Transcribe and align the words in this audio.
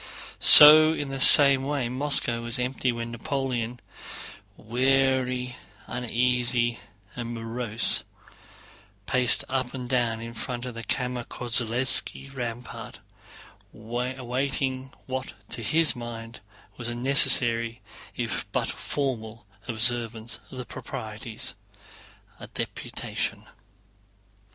So 0.39 0.93
in 0.93 1.09
the 1.09 1.19
same 1.19 1.63
way 1.63 1.87
Moscow 1.87 2.41
was 2.41 2.57
empty 2.57 2.91
when 2.91 3.11
Napoleon, 3.11 3.79
weary, 4.57 5.57
uneasy, 5.85 6.79
and 7.15 7.35
morose, 7.35 8.03
paced 9.05 9.45
up 9.47 9.75
and 9.75 9.87
down 9.87 10.19
in 10.19 10.33
front 10.33 10.65
of 10.65 10.73
the 10.73 10.83
Kámmer 10.83 11.25
Kollézski 11.25 12.35
rampart, 12.35 12.97
awaiting 13.75 14.91
what 15.05 15.33
to 15.49 15.61
his 15.61 15.95
mind 15.95 16.39
was 16.77 16.89
a 16.89 16.95
necessary, 16.95 17.79
if 18.15 18.51
but 18.51 18.71
formal, 18.71 19.45
observance 19.67 20.39
of 20.49 20.57
the 20.57 20.65
proprieties—a 20.65 22.47
deputation. 22.55 23.45